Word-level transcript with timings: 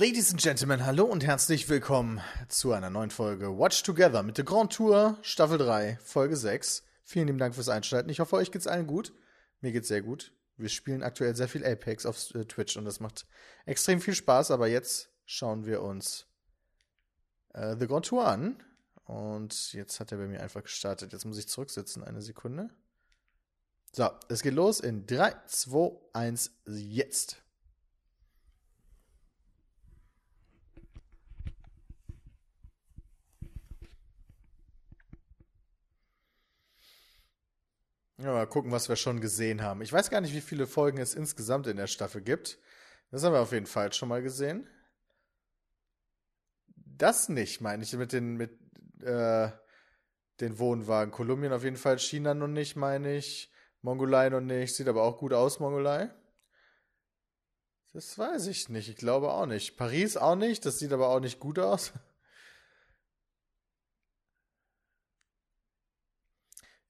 Ladies 0.00 0.30
and 0.30 0.40
Gentlemen, 0.40 0.86
hallo 0.86 1.04
und 1.04 1.26
herzlich 1.26 1.68
willkommen 1.68 2.22
zu 2.48 2.72
einer 2.72 2.88
neuen 2.88 3.10
Folge 3.10 3.58
Watch 3.58 3.82
Together 3.82 4.22
mit 4.22 4.38
der 4.38 4.46
Grand 4.46 4.72
Tour 4.72 5.18
Staffel 5.20 5.58
3, 5.58 5.98
Folge 6.02 6.36
6. 6.36 6.84
Vielen 7.04 7.26
lieben 7.26 7.38
Dank 7.38 7.54
fürs 7.54 7.68
Einschalten. 7.68 8.08
Ich 8.08 8.18
hoffe, 8.18 8.36
euch 8.36 8.50
geht's 8.50 8.66
allen 8.66 8.86
gut. 8.86 9.12
Mir 9.60 9.72
geht's 9.72 9.88
sehr 9.88 10.00
gut. 10.00 10.32
Wir 10.56 10.70
spielen 10.70 11.02
aktuell 11.02 11.36
sehr 11.36 11.48
viel 11.48 11.66
Apex 11.66 12.06
auf 12.06 12.34
äh, 12.34 12.46
Twitch 12.46 12.78
und 12.78 12.86
das 12.86 12.98
macht 13.00 13.26
extrem 13.66 14.00
viel 14.00 14.14
Spaß, 14.14 14.52
aber 14.52 14.68
jetzt 14.68 15.10
schauen 15.26 15.66
wir 15.66 15.82
uns 15.82 16.26
äh, 17.52 17.76
The 17.78 17.86
Grand 17.86 18.06
Tour 18.06 18.26
an. 18.26 18.56
Und 19.04 19.74
jetzt 19.74 20.00
hat 20.00 20.12
er 20.12 20.16
bei 20.16 20.28
mir 20.28 20.40
einfach 20.40 20.62
gestartet. 20.62 21.12
Jetzt 21.12 21.26
muss 21.26 21.36
ich 21.36 21.46
zurücksitzen, 21.46 22.04
eine 22.04 22.22
Sekunde. 22.22 22.70
So, 23.92 24.08
es 24.30 24.40
geht 24.40 24.54
los 24.54 24.80
in 24.80 25.06
3, 25.06 25.34
2, 25.46 25.90
1, 26.14 26.52
jetzt. 26.68 27.42
Ja, 38.22 38.32
mal 38.32 38.46
gucken, 38.46 38.70
was 38.70 38.90
wir 38.90 38.96
schon 38.96 39.22
gesehen 39.22 39.62
haben. 39.62 39.80
Ich 39.80 39.92
weiß 39.94 40.10
gar 40.10 40.20
nicht, 40.20 40.34
wie 40.34 40.42
viele 40.42 40.66
Folgen 40.66 40.98
es 40.98 41.14
insgesamt 41.14 41.66
in 41.66 41.78
der 41.78 41.86
Staffel 41.86 42.20
gibt. 42.20 42.58
Das 43.10 43.24
haben 43.24 43.32
wir 43.32 43.40
auf 43.40 43.52
jeden 43.52 43.64
Fall 43.66 43.94
schon 43.94 44.10
mal 44.10 44.20
gesehen. 44.20 44.68
Das 46.76 47.30
nicht, 47.30 47.62
meine 47.62 47.82
ich, 47.82 47.94
mit 47.94 48.12
den, 48.12 48.36
mit, 48.36 48.52
äh, 49.02 49.50
den 50.40 50.58
Wohnwagen. 50.58 51.12
Kolumbien 51.12 51.54
auf 51.54 51.64
jeden 51.64 51.78
Fall, 51.78 51.98
China 51.98 52.34
noch 52.34 52.46
nicht, 52.46 52.76
meine 52.76 53.16
ich. 53.16 53.50
Mongolei 53.80 54.28
noch 54.28 54.42
nicht. 54.42 54.74
Sieht 54.74 54.88
aber 54.88 55.02
auch 55.02 55.16
gut 55.16 55.32
aus, 55.32 55.58
Mongolei. 55.58 56.10
Das 57.94 58.18
weiß 58.18 58.48
ich 58.48 58.68
nicht. 58.68 58.90
Ich 58.90 58.96
glaube 58.96 59.30
auch 59.30 59.46
nicht. 59.46 59.78
Paris 59.78 60.18
auch 60.18 60.36
nicht. 60.36 60.66
Das 60.66 60.78
sieht 60.78 60.92
aber 60.92 61.08
auch 61.08 61.20
nicht 61.20 61.40
gut 61.40 61.58
aus. 61.58 61.94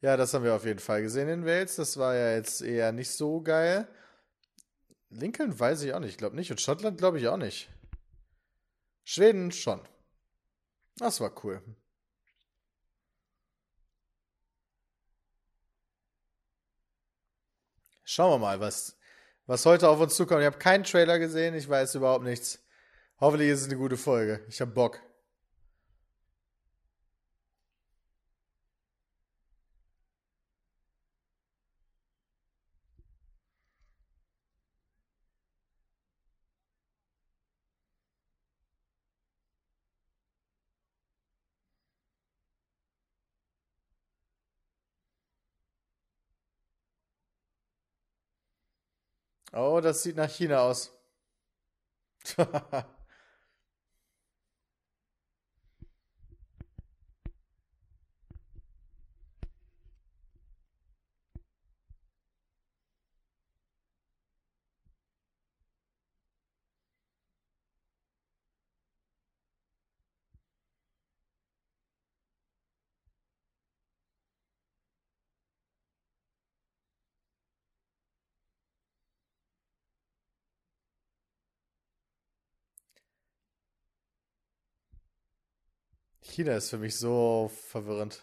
Ja, 0.03 0.17
das 0.17 0.33
haben 0.33 0.45
wir 0.45 0.55
auf 0.55 0.65
jeden 0.65 0.79
Fall 0.79 1.03
gesehen 1.03 1.29
in 1.29 1.45
Wales. 1.45 1.77
Das 1.77 1.99
war 1.99 2.15
ja 2.15 2.33
jetzt 2.35 2.63
eher 2.63 2.93
nicht 2.93 3.11
so 3.11 3.43
geil. 3.43 3.87
Lincoln 5.11 5.59
weiß 5.59 5.83
ich 5.83 5.93
auch 5.93 6.01
nicht, 6.01 6.11
ich 6.11 6.19
glaube 6.19 6.37
nicht. 6.37 6.51
Und 6.51 6.61
Schottland 6.61 6.99
glaube 6.99 7.19
ich 7.19 7.29
auch 7.29 7.37
nicht. 7.37 7.69
Schweden 9.05 9.53
schon. 9.53 9.81
Das 10.97 11.21
war 11.21 11.33
cool. 11.45 11.63
Schauen 18.05 18.33
wir 18.33 18.39
mal, 18.39 18.61
was, 18.61 18.99
was 19.47 19.67
heute 19.67 19.89
auf 19.89 20.01
uns 20.01 20.17
zukommt. 20.17 20.41
Ich 20.41 20.47
habe 20.47 20.59
keinen 20.59 20.85
Trailer 20.85 21.19
gesehen, 21.19 21.55
ich 21.55 21.69
weiß 21.69 21.95
überhaupt 21.95 22.25
nichts. 22.25 22.65
Hoffentlich 23.21 23.51
ist 23.51 23.61
es 23.61 23.67
eine 23.67 23.77
gute 23.77 23.97
Folge. 23.97 24.45
Ich 24.49 24.61
habe 24.61 24.73
Bock. 24.73 25.01
Oh, 49.53 49.81
das 49.81 50.03
sieht 50.03 50.17
nach 50.17 50.31
China 50.31 50.61
aus. 50.61 50.93
China 86.23 86.55
ist 86.57 86.71
für 86.71 86.79
mich 86.79 86.97
so 86.97 87.51
verwirrend. 87.69 88.23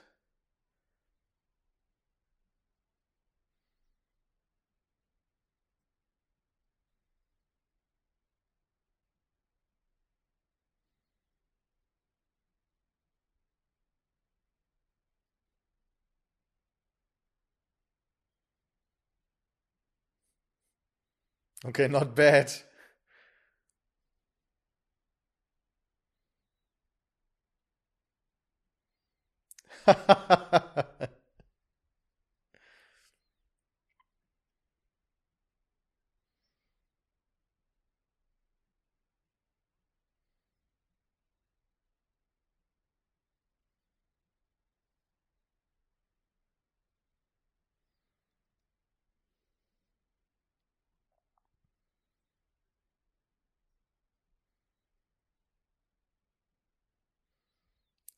Okay, 21.65 21.87
not 21.87 22.15
bad. 22.15 22.51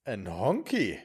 Ein 0.04 0.28
Honky. 0.28 1.00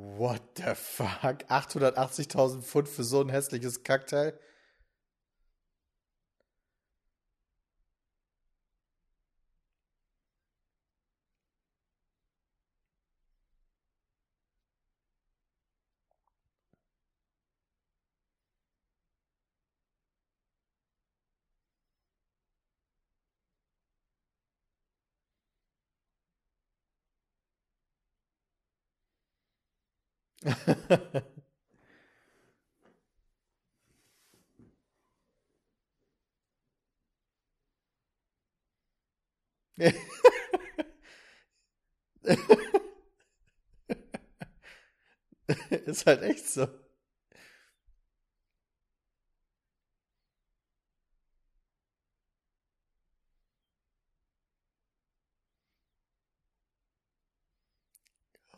What 0.00 0.40
the 0.56 0.74
fuck? 0.74 1.44
880.000 1.50 2.62
Pfund 2.62 2.88
für 2.88 3.04
so 3.04 3.20
ein 3.20 3.28
hässliches 3.28 3.82
Kackteil? 3.82 4.32
Ist 45.86 46.06
halt 46.06 46.22
echt 46.22 46.48
so. 46.48 46.66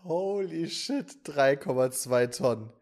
Holy 0.05 0.61
shit, 0.73 1.25
3,2 1.25 2.29
Tonnen. 2.37 2.82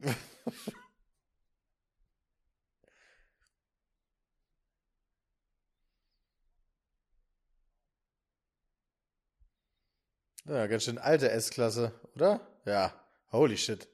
Ja, 10.44 10.66
ganz 10.66 10.84
schön 10.84 10.98
alte 10.98 11.30
S-Klasse, 11.30 11.92
oder? 12.14 12.40
Ja, 12.66 12.92
holy 13.32 13.56
shit. 13.56 13.88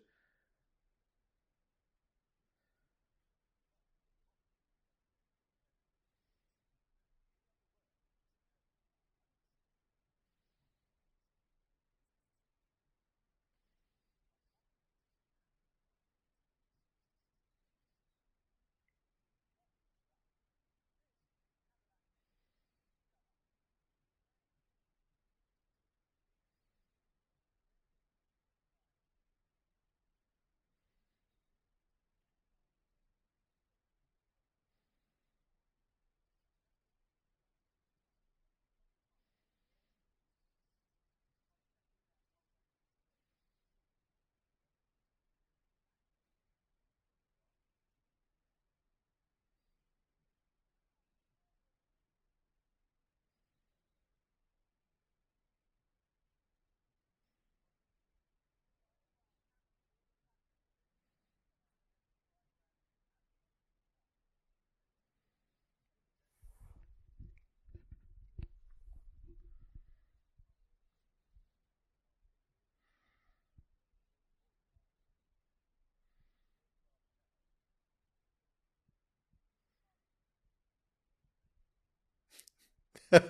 Ha 83.17 83.23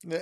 Ha 0.07 0.17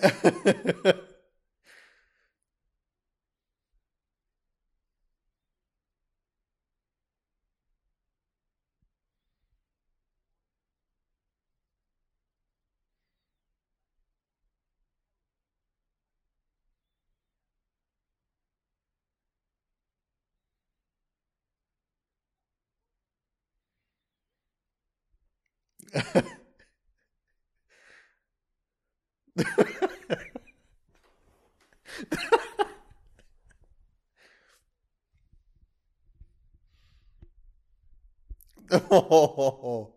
ha 26.14 26.20
ha. 26.20 26.37
oh. 38.92 39.97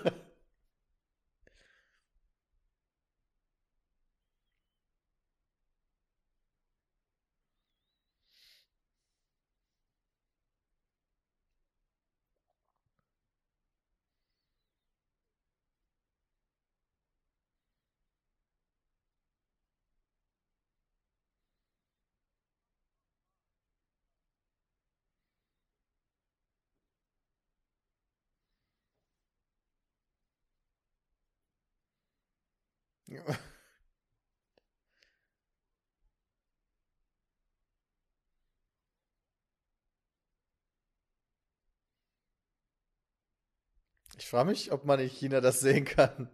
Ich 44.17 44.27
frage 44.27 44.49
mich, 44.49 44.71
ob 44.71 44.85
man 44.85 44.99
in 44.99 45.09
China 45.09 45.41
das 45.41 45.59
sehen 45.59 45.83
kann. 45.83 46.29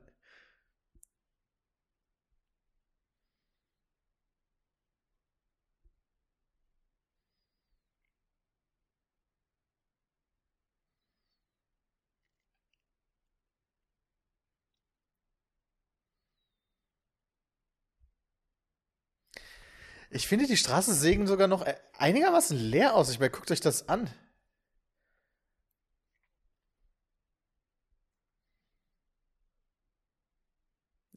Ich 20.10 20.28
finde, 20.28 20.48
die 20.48 20.58
Straßen 20.58 20.94
sehen 20.94 21.28
sogar 21.28 21.48
noch 21.48 21.66
äh, 21.66 21.76
einigermaßen 21.98 22.58
leer 22.58 22.96
aus. 22.96 23.10
Ich 23.10 23.20
meine, 23.20 23.32
guckt 23.32 23.52
euch 23.52 23.62
das 23.62 23.88
an. 23.90 24.10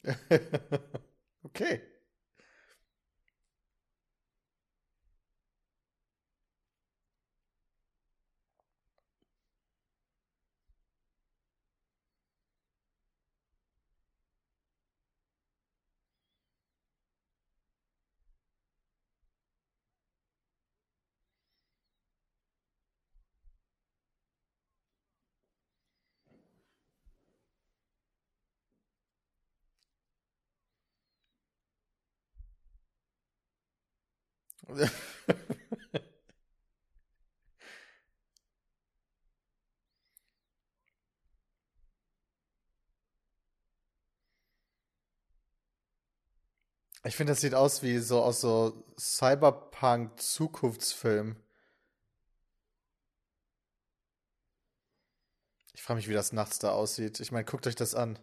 Okay. 1.45 1.81
Ich 47.05 47.15
finde, 47.15 47.33
das 47.33 47.43
sieht 47.43 47.55
aus 47.55 47.83
wie 47.83 47.99
so 47.99 48.23
aus 48.23 48.41
so 48.41 48.85
Cyberpunk-Zukunftsfilm. 48.99 51.37
Ich 55.75 55.83
frage 55.83 55.97
mich, 55.97 56.09
wie 56.09 56.13
das 56.15 56.33
nachts 56.33 56.61
da 56.61 56.71
aussieht. 56.71 57.19
Ich 57.19 57.33
meine, 57.33 57.45
guckt 57.45 57.67
euch 57.67 57.75
das 57.75 57.97
an. 57.97 58.21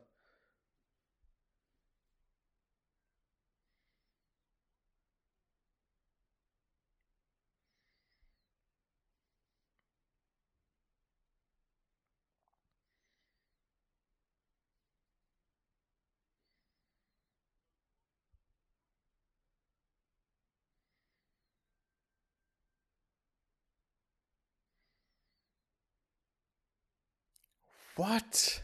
What? 27.98 28.62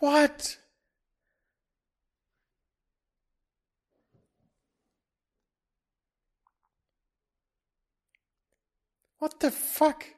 What? 0.00 0.58
What 9.20 9.38
the 9.38 9.52
fuck? 9.52 10.17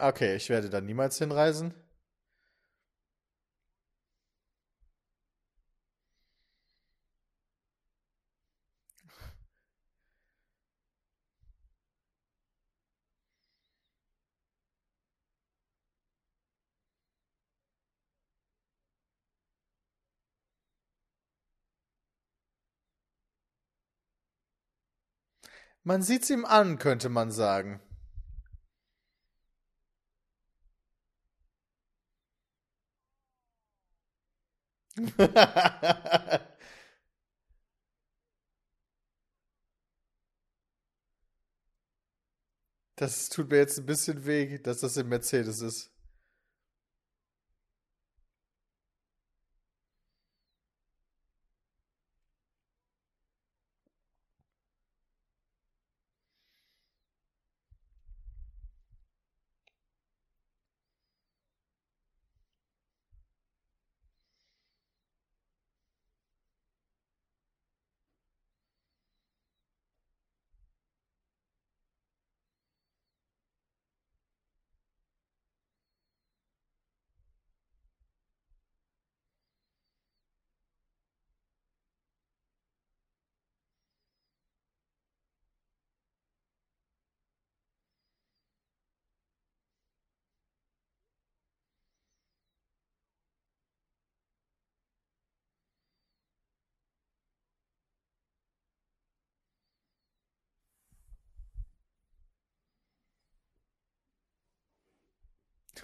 Okay, 0.00 0.34
ich 0.36 0.48
werde 0.48 0.70
da 0.70 0.80
niemals 0.80 1.18
hinreisen. 1.18 1.74
Man 25.84 26.02
sieht's 26.02 26.30
ihm 26.30 26.44
an, 26.46 26.78
könnte 26.78 27.10
man 27.10 27.30
sagen. 27.30 27.80
Das 42.94 43.28
tut 43.30 43.50
mir 43.50 43.56
jetzt 43.56 43.78
ein 43.80 43.86
bisschen 43.86 44.26
weh, 44.26 44.58
dass 44.58 44.78
das 44.78 44.96
im 44.96 45.08
Mercedes 45.08 45.60
ist. 45.60 45.90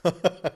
Ha 0.05 0.13
ha 0.23 0.31
ha. 0.45 0.51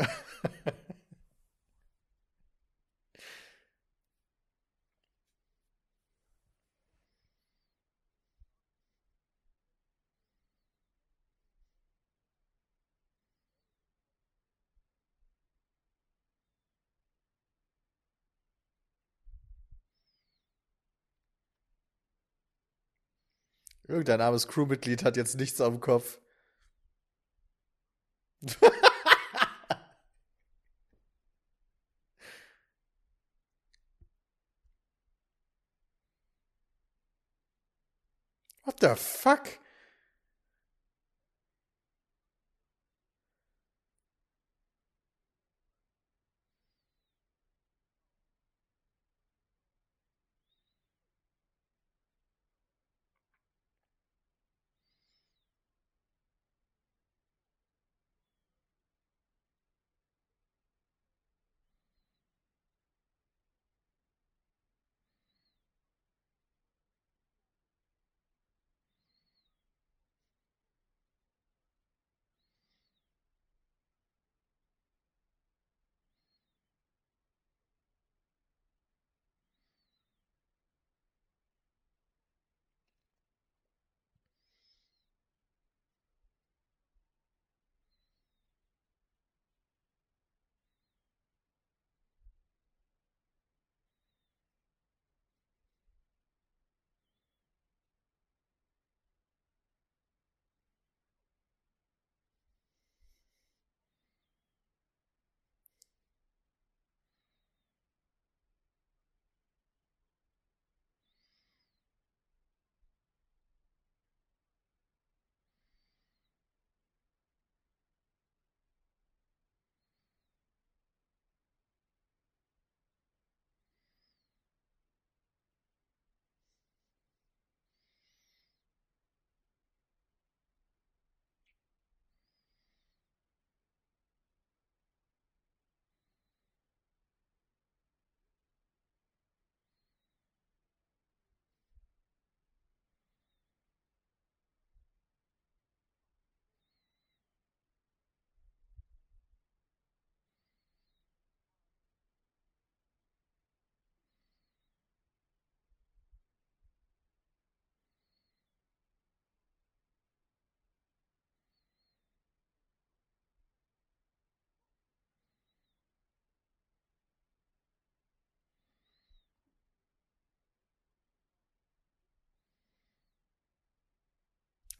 Ha 0.00 0.06
ha 0.66 0.72
ha! 0.76 0.83
Irgendein 23.86 24.20
armes 24.20 24.48
Crewmitglied 24.48 25.04
hat 25.04 25.16
jetzt 25.16 25.36
nichts 25.36 25.60
am 25.60 25.80
Kopf. 25.80 26.18
What 38.64 38.80
the 38.80 38.96
fuck? 38.96 39.58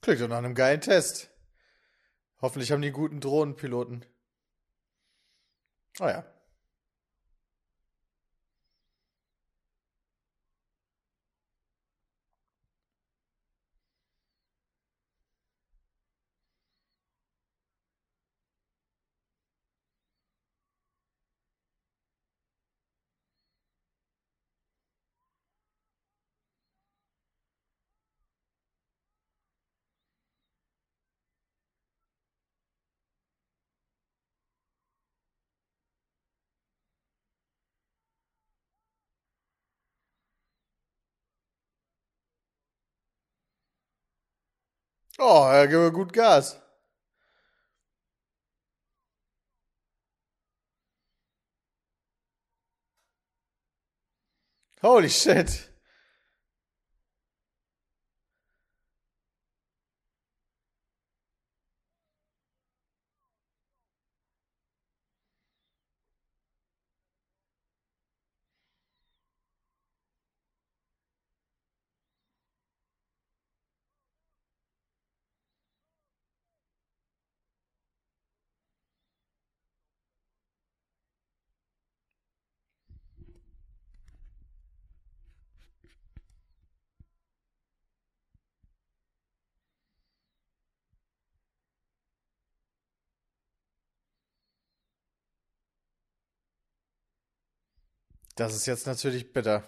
Klingt 0.05 0.21
doch 0.21 0.29
nach 0.29 0.37
einem 0.37 0.55
geilen 0.55 0.83
Test. 0.83 1.31
Hoffentlich 2.43 2.71
haben 2.71 2.83
die 2.83 2.91
guten 2.91 3.21
Drohnenpiloten. 3.21 4.05
Oh 5.99 6.07
ja. 6.07 6.27
Oh, 45.19 45.47
er 45.49 45.69
gibt 45.69 45.95
gut 45.95 46.13
Gas. 46.13 46.61
Holy 54.83 55.09
shit. 55.09 55.74
Das 98.35 98.55
ist 98.55 98.67
jetzt 98.67 98.87
natürlich 98.87 99.33
bitter. 99.33 99.63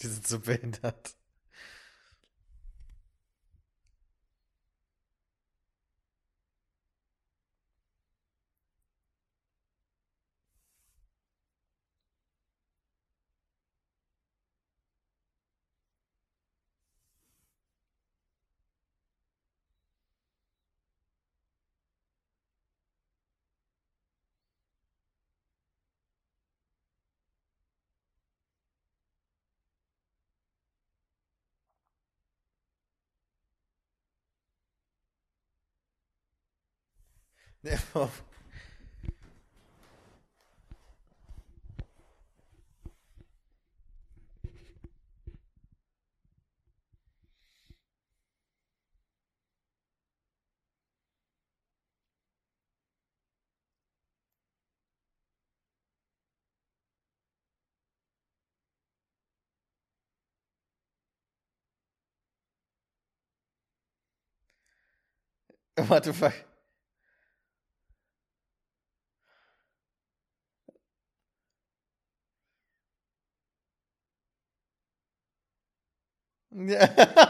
Die 0.00 0.06
sind 0.06 0.26
so 0.26 0.40
behindert. 0.40 1.14
Warte, 65.88 66.12
fuck. 66.12 66.49
Ja. 76.70 76.88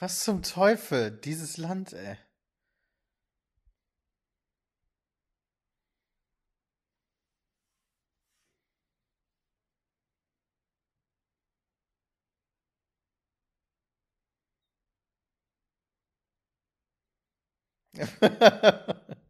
Was 0.00 0.24
zum 0.24 0.42
Teufel? 0.42 1.10
Dieses 1.10 1.58
Land, 1.58 1.92
ey. 1.92 2.16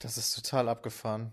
Das 0.00 0.16
ist 0.16 0.34
total 0.34 0.68
abgefahren. 0.68 1.32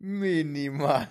Minimal. 0.00 1.08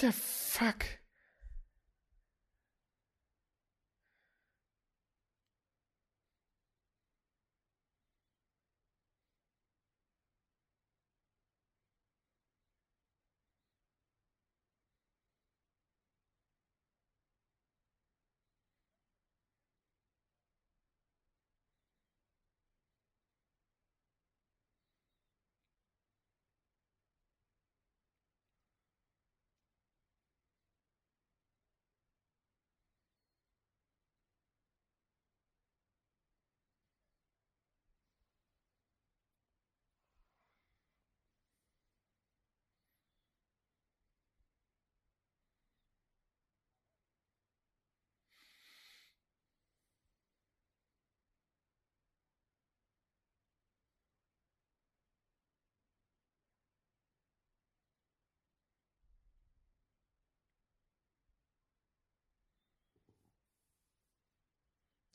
The 0.00 0.12
fuck? 0.12 0.99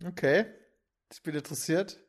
Okay. 0.06 0.46
Ich 1.12 1.22
bin 1.24 1.36
interessiert. 1.36 2.00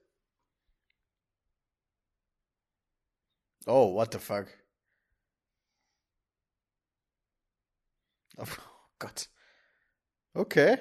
Oh, 3.67 3.95
what 3.95 4.13
the 4.13 4.19
fuck? 4.19 4.49
Oh 8.37 8.47
Gott. 8.99 9.29
Okay. 10.35 10.79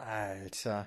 Alter. 0.00 0.86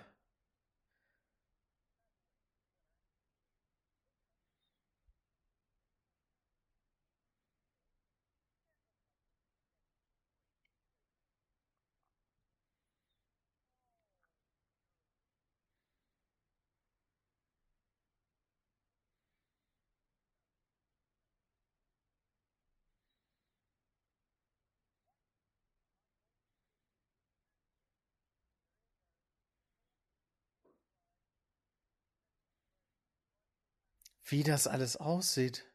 Wie 34.26 34.44
das 34.44 34.68
alles 34.68 34.98
aussieht. 34.98 35.66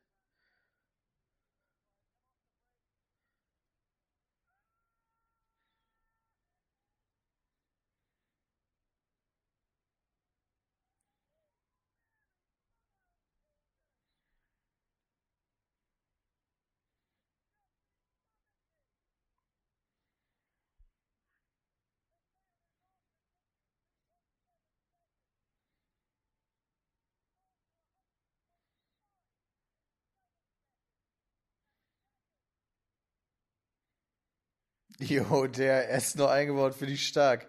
Jo, 35.01 35.47
der 35.47 35.91
ist 35.91 36.17
nur 36.17 36.31
eingebaut 36.31 36.75
für 36.75 36.87
die 36.87 36.99
stark. 36.99 37.49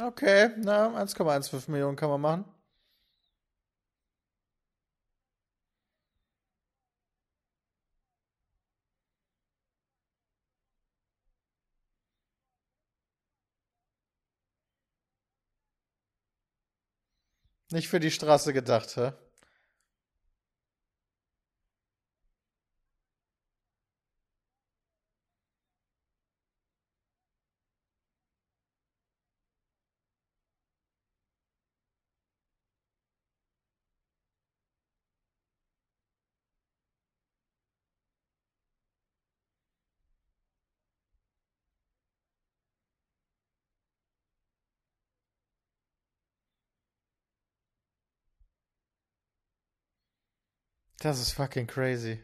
Okay, 0.00 0.50
na, 0.56 0.88
1,15 0.96 1.70
Millionen 1.70 1.96
kann 1.96 2.08
man 2.08 2.20
machen. 2.22 2.44
Nicht 17.72 17.88
für 17.88 18.00
die 18.00 18.10
Straße 18.10 18.52
gedacht, 18.52 18.96
hä? 18.96 19.12
Das 51.00 51.18
ist 51.18 51.32
fucking 51.32 51.66
crazy. 51.66 52.18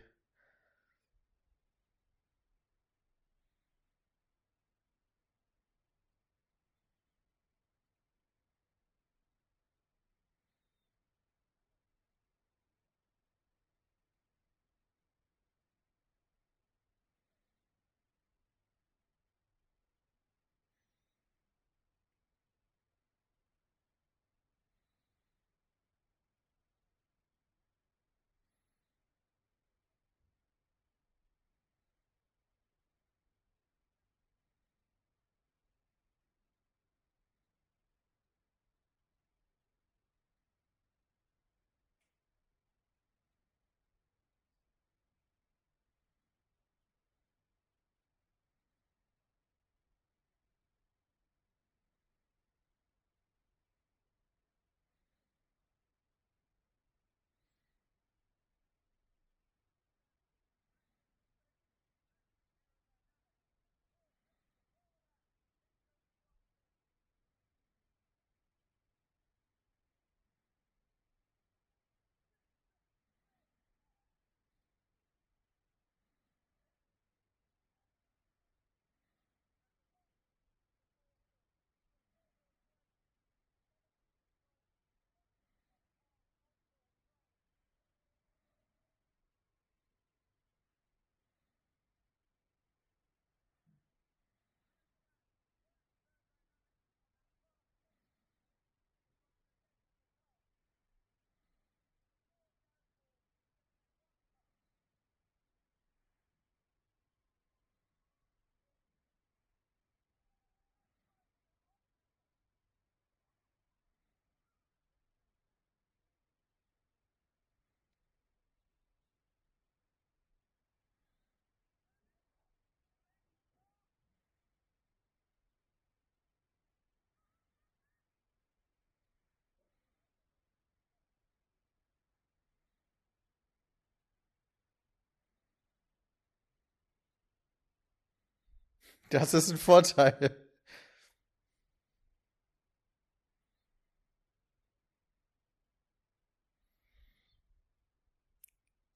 Das 139.10 139.34
ist 139.34 139.50
ein 139.50 139.56
Vorteil. 139.56 140.36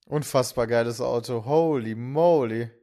Unfassbar 0.07 0.67
geiles 0.67 1.01
Auto. 1.01 1.45
Holy 1.45 1.95
moly. 1.95 2.80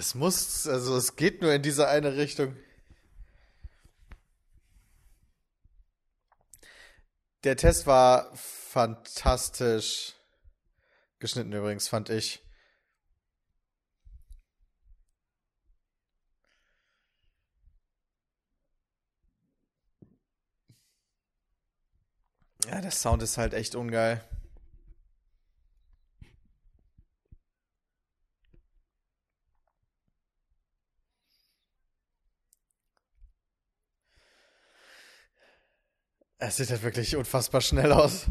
Es 0.00 0.14
muss, 0.14 0.66
also 0.66 0.96
es 0.96 1.14
geht 1.14 1.42
nur 1.42 1.52
in 1.52 1.60
diese 1.60 1.86
eine 1.86 2.16
Richtung. 2.16 2.56
Der 7.44 7.54
Test 7.54 7.86
war 7.86 8.34
fantastisch 8.34 10.14
geschnitten 11.18 11.52
übrigens, 11.52 11.88
fand 11.88 12.08
ich. 12.08 12.42
Ja, 22.64 22.80
der 22.80 22.90
Sound 22.90 23.22
ist 23.22 23.36
halt 23.36 23.52
echt 23.52 23.74
ungeil. 23.74 24.24
Es 36.42 36.56
sieht 36.56 36.70
halt 36.70 36.82
wirklich 36.82 37.14
unfassbar 37.16 37.60
schnell 37.60 37.92
aus. 37.92 38.26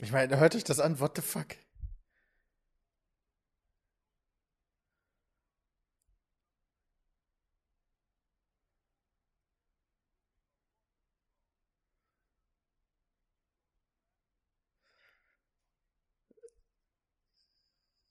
Ich 0.00 0.12
meine, 0.12 0.38
hört 0.38 0.54
euch 0.54 0.64
das 0.64 0.80
an? 0.80 0.98
What 0.98 1.16
the 1.16 1.22
fuck? 1.22 1.56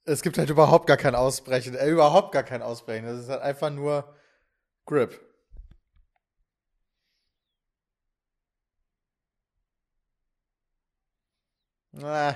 Es 0.06 0.22
gibt 0.22 0.38
halt 0.38 0.50
überhaupt 0.50 0.88
gar 0.88 0.98
kein 0.98 1.16
Ausbrechen. 1.16 1.76
Äh, 1.76 1.88
überhaupt 1.90 2.32
gar 2.32 2.44
kein 2.44 2.62
Ausbrechen. 2.62 3.06
Das 3.06 3.20
ist 3.20 3.30
halt 3.30 3.42
einfach 3.42 3.70
nur 3.72 4.16
Grip. 4.86 5.20
Äh. 12.02 12.34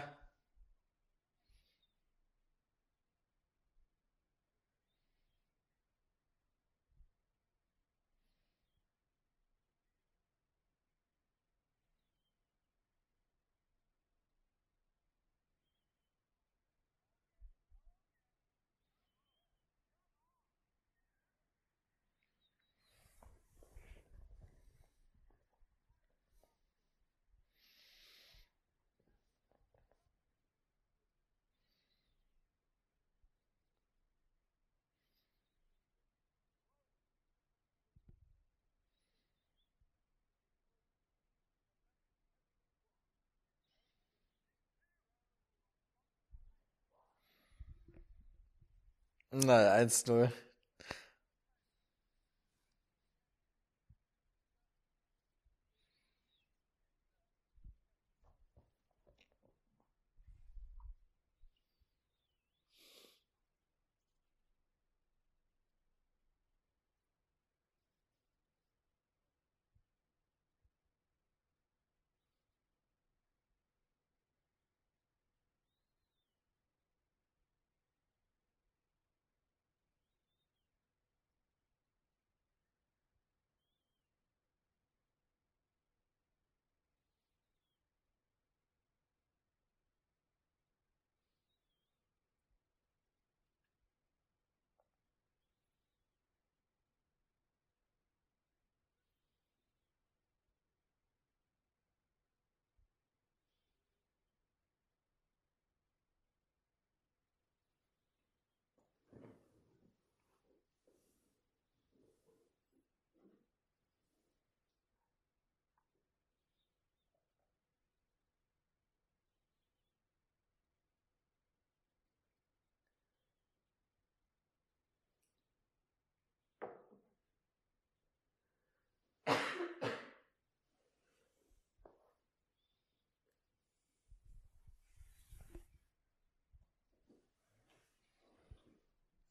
Naja, 49.31 49.77
1-0. 49.77 50.48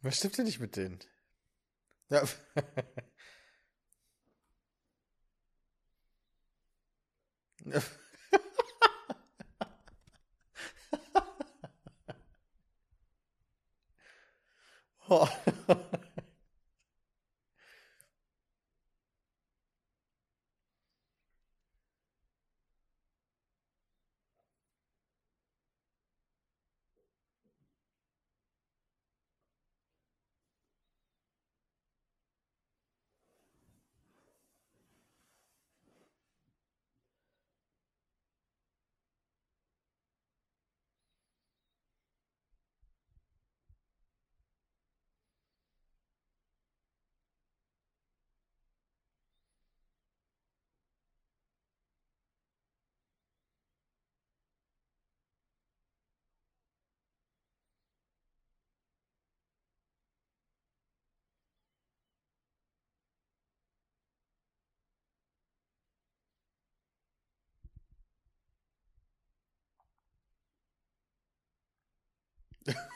Was 0.03 0.17
stimmt 0.19 0.39
denn 0.39 0.45
nicht 0.47 0.61
mit 0.61 0.77
denen? 0.77 0.99
Ja. 2.11 2.23
oh. 15.09 15.29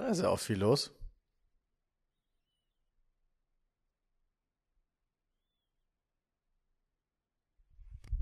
Da 0.00 0.06
ist 0.08 0.22
ja 0.22 0.30
auch 0.30 0.40
viel 0.40 0.56
los. 0.56 0.90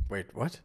Wait, 0.08 0.34
what? 0.34 0.64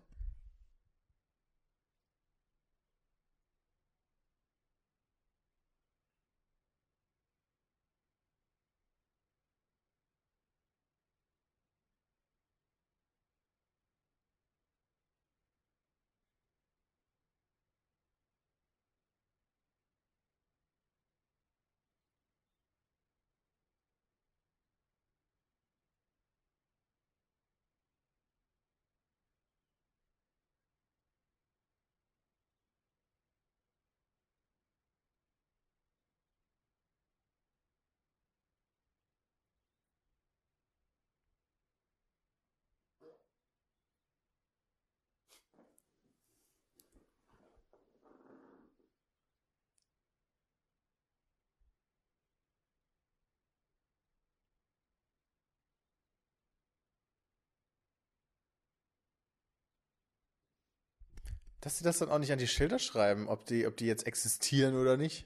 Dass 61.63 61.77
sie 61.77 61.85
das 61.85 61.99
dann 61.99 62.09
auch 62.09 62.19
nicht 62.19 62.33
an 62.33 62.39
die 62.39 62.47
Schilder 62.47 62.77
schreiben, 62.77 63.29
ob 63.29 63.45
die, 63.45 63.65
ob 63.65 63.77
die 63.77 63.85
jetzt 63.85 64.05
existieren 64.05 64.75
oder 64.75 64.97
nicht. 64.97 65.25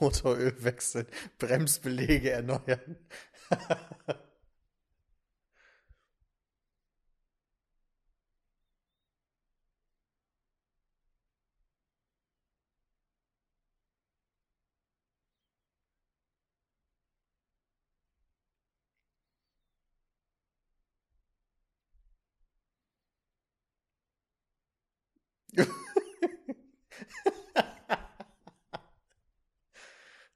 Motoröl 0.00 0.54
wechseln, 0.64 1.06
Bremsbeläge 1.38 2.30
erneuern. 2.30 2.96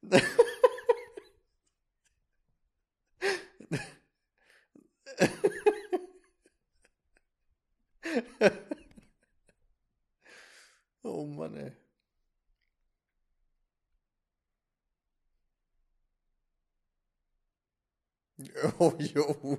Oh 11.04 11.26
Mann, 11.26 11.56
ey. 11.56 11.72
Oh, 18.82 18.92
jo. 18.98 19.58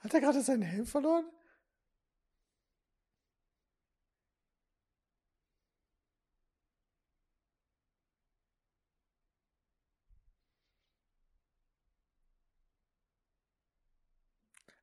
Hat 0.00 0.14
er 0.14 0.20
gerade 0.20 0.42
seinen 0.42 0.62
Helm 0.62 0.86
verloren? 0.86 1.24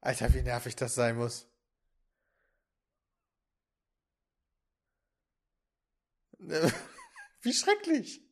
Alter, 0.03 0.33
wie 0.33 0.41
nervig 0.41 0.75
das 0.75 0.95
sein 0.95 1.15
muss. 1.15 1.47
Wie 7.41 7.53
schrecklich. 7.53 8.22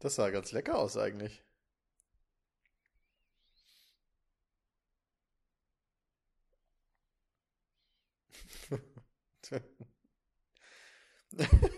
Das 0.00 0.16
sah 0.16 0.30
ganz 0.30 0.50
lecker 0.50 0.76
aus 0.76 0.96
eigentlich. 0.96 1.44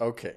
Okay. 0.00 0.34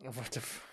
What 0.04 0.30
the 0.32 0.40
fuck? 0.40 0.66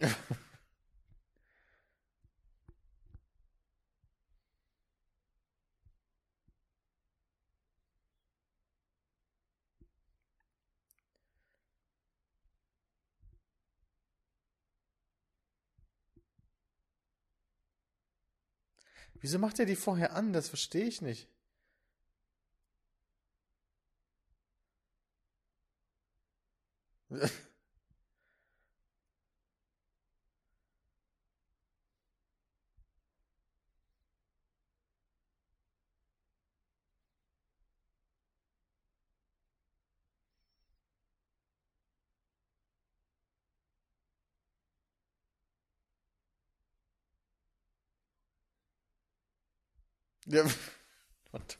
Wieso 19.20 19.38
macht 19.38 19.58
er 19.58 19.66
die 19.66 19.76
vorher 19.76 20.14
an? 20.14 20.32
Das 20.32 20.48
verstehe 20.48 20.84
ich 20.84 21.02
nicht. 21.02 21.28
What 51.30 51.48
the 51.48 51.54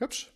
Hübsch. 0.00 0.35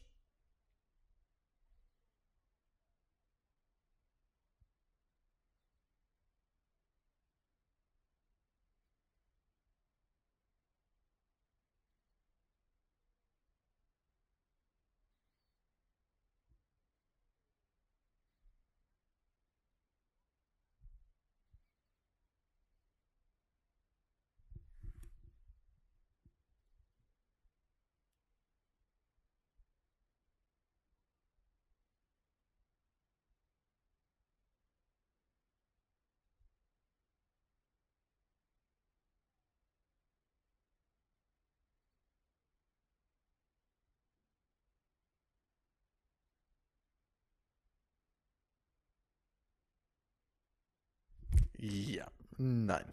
Ja, 51.60 52.06
nein. 52.38 52.92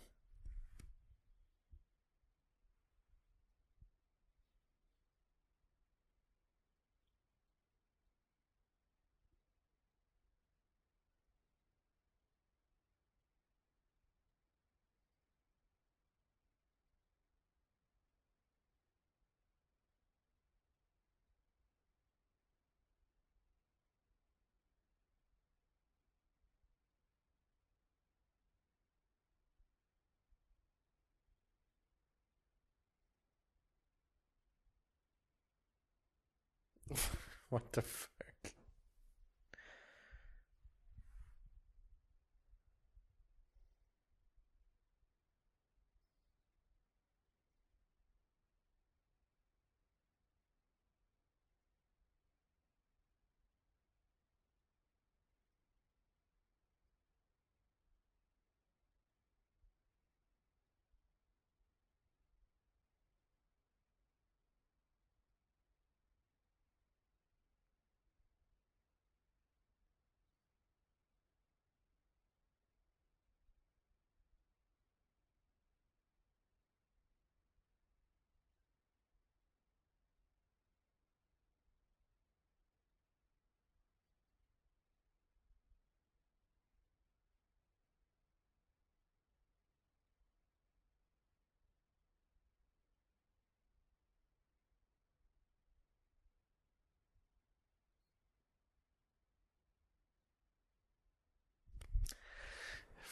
What 37.49 37.71
the 37.71 37.81
fuck? 37.81 38.26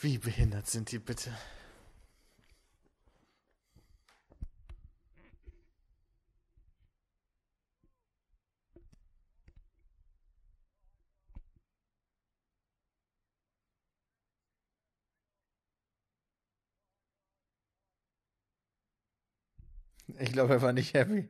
Wie 0.01 0.17
behindert 0.17 0.67
sind 0.67 0.91
die 0.91 0.99
bitte? 0.99 1.31
Ich 20.19 20.31
glaube, 20.31 20.53
er 20.53 20.61
war 20.61 20.73
nicht 20.73 20.93
happy. 20.93 21.29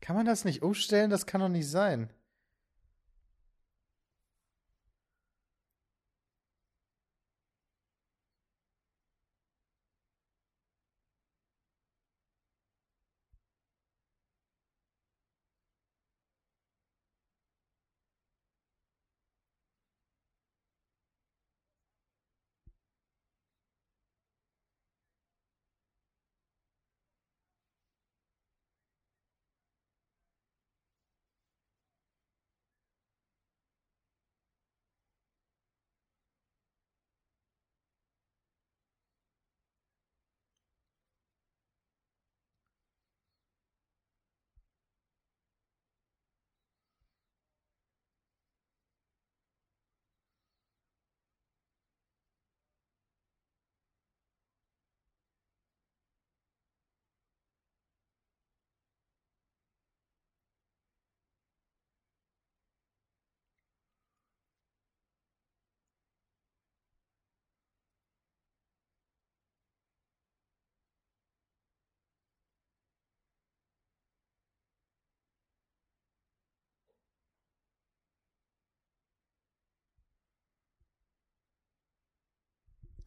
Kann 0.00 0.16
man 0.16 0.26
das 0.26 0.44
nicht 0.44 0.62
umstellen? 0.62 1.10
Das 1.10 1.26
kann 1.26 1.40
doch 1.40 1.48
nicht 1.48 1.68
sein. 1.68 2.10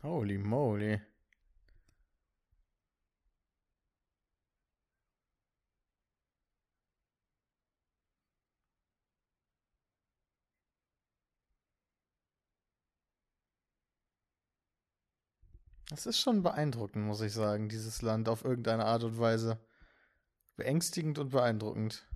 Holy 0.04 0.38
moly. 0.38 1.00
Das 15.92 16.06
ist 16.06 16.20
schon 16.20 16.42
beeindruckend, 16.42 17.06
muss 17.06 17.22
ich 17.22 17.34
sagen, 17.34 17.70
dieses 17.70 18.02
Land 18.02 18.30
auf 18.30 18.46
irgendeine 18.46 18.86
Art 18.86 19.04
und 19.04 19.20
Weise. 19.20 19.60
Beängstigend 20.56 21.20
und 21.20 21.32
beeindruckend. 21.32 22.08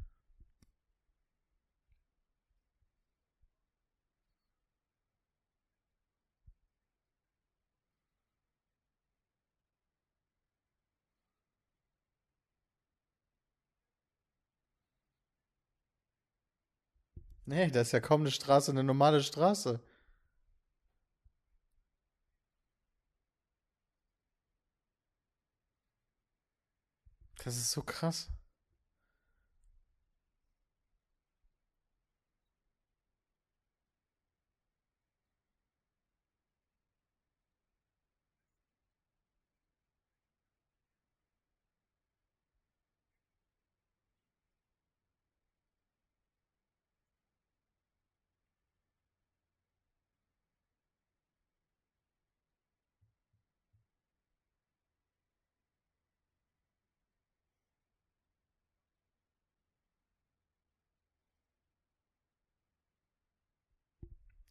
Nee, 17.48 17.70
das 17.72 17.88
ist 17.88 17.92
ja 17.94 18.00
kaum 18.00 18.22
eine 18.22 18.30
Straße, 18.32 18.70
eine 18.72 18.84
normale 18.84 19.22
Straße. 19.24 19.80
Das 27.44 27.56
ist 27.56 27.72
so 27.72 27.82
krass. 27.82 28.30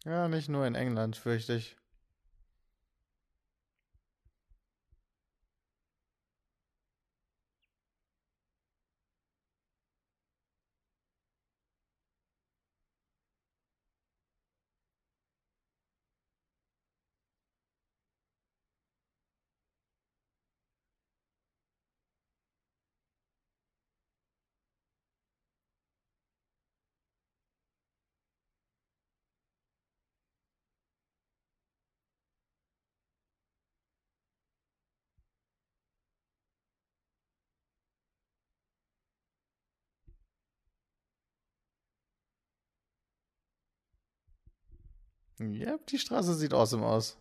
Ja, 0.05 0.29
nicht 0.29 0.49
nur 0.49 0.67
in 0.67 0.75
England, 0.75 1.17
fürchte 1.17 1.55
ich. 1.57 1.77
Ja, 45.39 45.79
die 45.89 45.99
Straße 45.99 46.35
sieht 46.35 46.55
awesome 46.55 46.87
aus. 46.87 47.19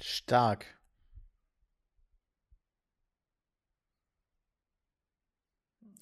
Stark. 0.00 0.66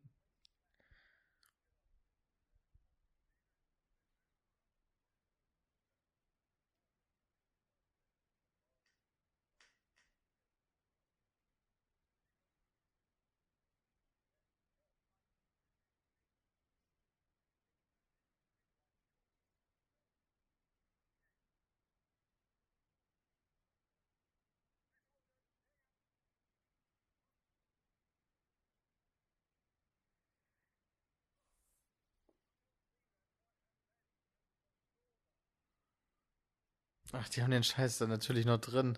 Ach, 37.13 37.29
die 37.29 37.41
haben 37.41 37.51
den 37.51 37.63
Scheiß 37.63 37.97
da 37.99 38.07
natürlich 38.07 38.45
noch 38.45 38.59
drin. 38.59 38.97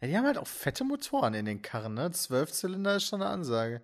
Ja, 0.00 0.08
die 0.08 0.16
haben 0.16 0.26
halt 0.26 0.38
auch 0.38 0.46
fette 0.46 0.84
Motoren 0.84 1.34
in 1.34 1.44
den 1.44 1.62
Karren, 1.62 1.94
ne? 1.94 2.10
Zwölfzylinder 2.10 2.96
ist 2.96 3.04
schon 3.04 3.22
eine 3.22 3.30
Ansage. 3.30 3.82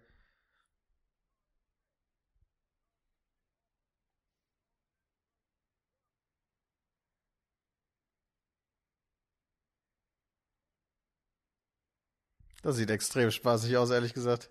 Das 12.62 12.76
sieht 12.76 12.90
extrem 12.90 13.30
spaßig 13.30 13.76
aus, 13.78 13.90
ehrlich 13.90 14.12
gesagt. 14.12 14.50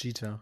Cheater. 0.00 0.40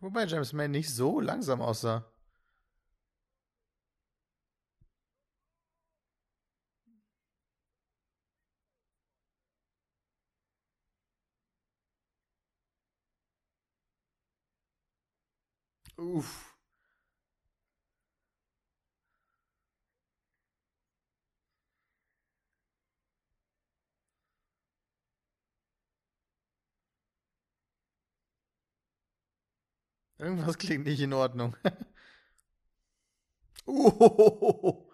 Wobei 0.00 0.26
James 0.26 0.52
May 0.52 0.68
nicht 0.68 0.90
so 0.90 1.20
langsam 1.20 1.62
aussah. 1.62 2.04
Uff. 16.14 16.54
Irgendwas 30.18 30.58
klingt 30.58 30.86
nicht 30.86 31.00
in 31.00 31.12
Ordnung. 31.12 31.56
uh. 33.66 34.93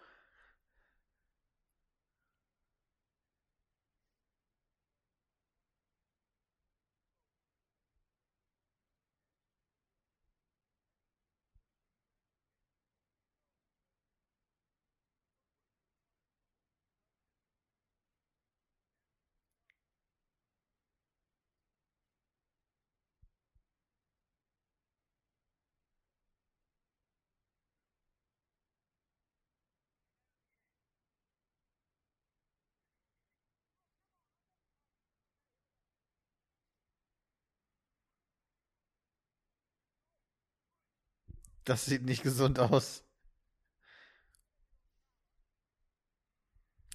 Das 41.65 41.85
sieht 41.85 42.03
nicht 42.03 42.23
gesund 42.23 42.59
aus. 42.59 43.05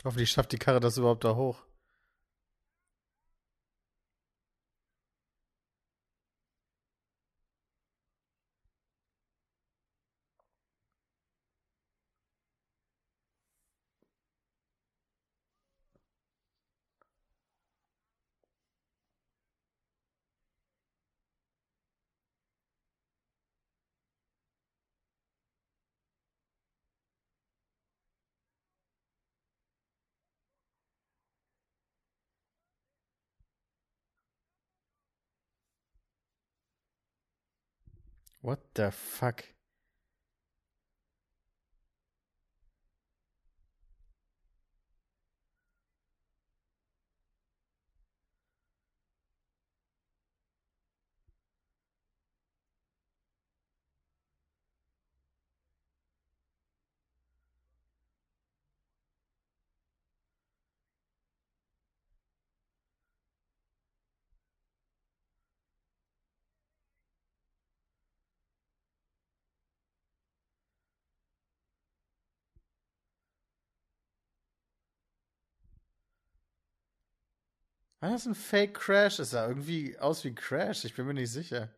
Hoffentlich 0.04 0.32
schafft 0.32 0.52
die 0.52 0.58
Karre 0.58 0.80
das 0.80 0.98
überhaupt 0.98 1.24
da 1.24 1.36
hoch. 1.36 1.66
What 38.46 38.76
the 38.76 38.92
fuck? 38.92 39.55
War 78.06 78.12
das 78.12 78.28
ein 78.28 78.36
Fake 78.36 78.76
Crash? 78.76 79.18
Es 79.18 79.32
sah 79.32 79.48
irgendwie 79.48 79.98
aus 79.98 80.24
wie 80.24 80.36
Crash. 80.36 80.86
Ich 80.86 80.94
bin 80.94 81.08
mir 81.08 81.16
nicht 81.16 81.32
sicher. 81.32 81.70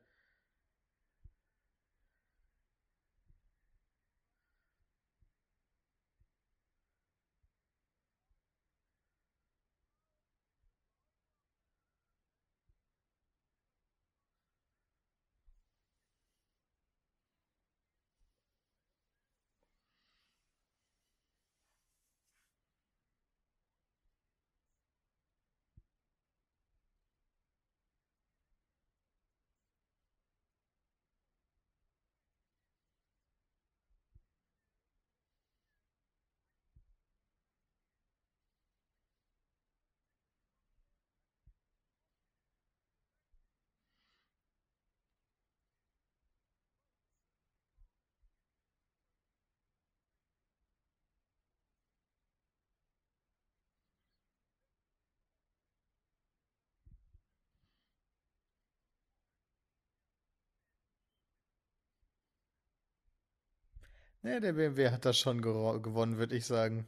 Nee, 64.28 64.42
der 64.42 64.52
BMW 64.52 64.90
hat 64.92 65.06
das 65.06 65.18
schon 65.18 65.42
gewonnen, 65.42 66.18
würde 66.18 66.36
ich 66.36 66.46
sagen. 66.46 66.86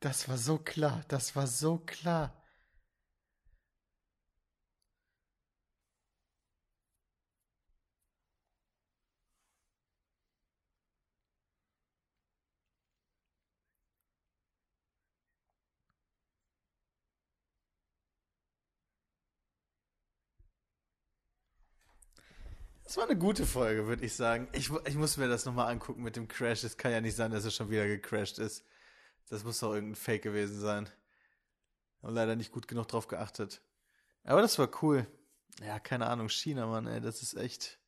Das 0.00 0.28
war 0.28 0.38
so 0.38 0.58
klar, 0.58 1.04
das 1.06 1.36
war 1.36 1.46
so 1.46 1.78
klar. 1.78 2.34
Das 22.88 22.96
war 22.96 23.04
eine 23.04 23.18
gute 23.18 23.44
Folge, 23.44 23.86
würde 23.86 24.06
ich 24.06 24.14
sagen. 24.14 24.48
Ich, 24.52 24.70
ich 24.86 24.94
muss 24.94 25.18
mir 25.18 25.28
das 25.28 25.44
nochmal 25.44 25.70
angucken 25.70 26.02
mit 26.02 26.16
dem 26.16 26.26
Crash. 26.26 26.64
Es 26.64 26.78
kann 26.78 26.90
ja 26.90 27.02
nicht 27.02 27.16
sein, 27.16 27.30
dass 27.30 27.44
er 27.44 27.50
schon 27.50 27.68
wieder 27.68 27.86
gecrashed 27.86 28.38
ist. 28.38 28.64
Das 29.28 29.44
muss 29.44 29.60
doch 29.60 29.74
irgendein 29.74 29.94
Fake 29.94 30.22
gewesen 30.22 30.58
sein. 30.58 30.88
Haben 32.02 32.14
leider 32.14 32.34
nicht 32.34 32.50
gut 32.50 32.66
genug 32.66 32.88
drauf 32.88 33.06
geachtet. 33.06 33.60
Aber 34.24 34.40
das 34.40 34.58
war 34.58 34.70
cool. 34.80 35.06
Ja, 35.60 35.78
keine 35.78 36.06
Ahnung, 36.06 36.30
China, 36.30 36.66
Mann, 36.66 36.86
ey, 36.86 37.02
das 37.02 37.20
ist 37.20 37.34
echt 37.34 37.78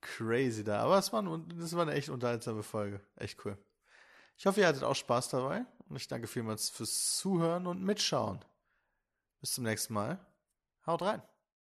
crazy 0.00 0.62
da. 0.62 0.78
Aber 0.82 0.98
es 0.98 1.12
war, 1.12 1.24
das 1.56 1.74
war 1.74 1.82
eine 1.82 1.94
echt 1.94 2.10
unterhaltsame 2.10 2.62
Folge. 2.62 3.00
Echt 3.16 3.44
cool. 3.44 3.58
Ich 4.36 4.46
hoffe, 4.46 4.60
ihr 4.60 4.68
hattet 4.68 4.84
auch 4.84 4.94
Spaß 4.94 5.30
dabei 5.30 5.64
und 5.88 5.96
ich 5.96 6.06
danke 6.06 6.28
vielmals 6.28 6.70
fürs 6.70 7.16
Zuhören 7.16 7.66
und 7.66 7.82
Mitschauen. 7.82 8.38
Bis 9.40 9.54
zum 9.54 9.64
nächsten 9.64 9.94
Mal. 9.94 10.24
Haut 10.86 11.02
rein. 11.02 11.20